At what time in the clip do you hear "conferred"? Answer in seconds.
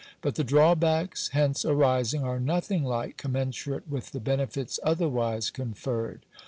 5.51-6.25